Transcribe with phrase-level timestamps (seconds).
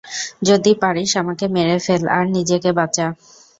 [0.41, 3.05] যদি পারিস আমাকে মেরে ফেল, আর নিজেকে বাঁচা।